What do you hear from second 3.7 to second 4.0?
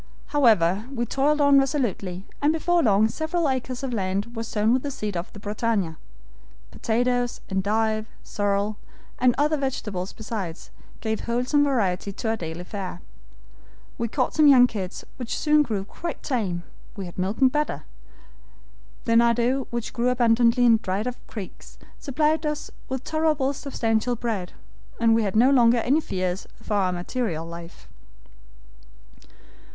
of